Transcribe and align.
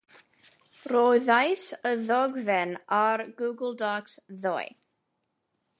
Rhoddais 0.91 1.65
i 1.89 1.91
ddogfen 2.07 2.73
ar 3.01 3.25
Google 3.45 3.75
Docs 3.83 4.19
ddoe. 4.41 4.69